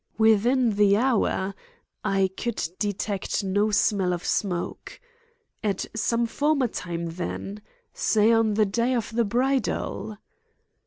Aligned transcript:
Within 0.17 0.77
the 0.77 0.97
hour? 0.97 1.53
I 2.03 2.31
could 2.35 2.67
detect 2.79 3.43
no 3.43 3.69
smell 3.69 4.13
of 4.13 4.25
smoke. 4.25 4.99
At 5.63 5.85
some 5.95 6.25
former 6.25 6.67
time, 6.69 7.05
then? 7.05 7.61
say 7.93 8.31
on 8.31 8.55
the 8.55 8.65
day 8.65 8.95
of 8.95 9.15
the 9.15 9.25
bridal? 9.25 10.17